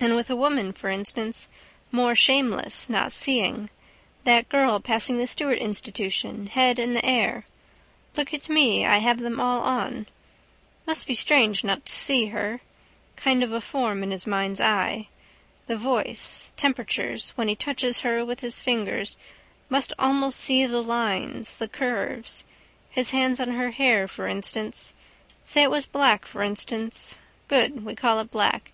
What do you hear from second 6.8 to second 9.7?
the air. Look at me. I have them all